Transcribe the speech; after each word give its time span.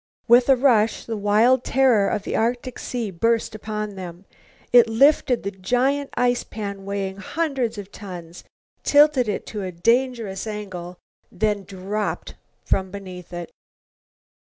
With 0.27 0.49
a 0.49 0.55
rush 0.55 1.05
the 1.05 1.15
wild 1.15 1.63
terror 1.63 2.07
of 2.09 2.23
the 2.23 2.35
Arctic 2.35 2.79
sea 2.79 3.11
burst 3.11 3.53
upon 3.53 3.93
them. 3.93 4.25
It 4.73 4.89
lifted 4.89 5.43
the 5.43 5.51
giant 5.51 6.09
ice 6.15 6.43
pan 6.43 6.85
weighing 6.85 7.17
hundreds 7.17 7.77
of 7.77 7.91
tons, 7.91 8.43
tilted 8.81 9.29
it 9.29 9.45
to 9.53 9.61
a 9.61 9.71
dangerous 9.71 10.47
angle, 10.47 10.97
then 11.31 11.65
dropped 11.65 12.33
from 12.65 12.89
beneath 12.89 13.31
it. 13.31 13.51